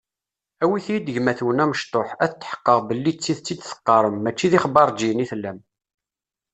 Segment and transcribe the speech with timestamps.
[0.63, 5.59] Awit-iyi-d gma-twen amecṭuḥ, ad tḥeqqeɣ belli d tidet i d-teqqarem, mačči d ixbaṛǧiyen i tellam.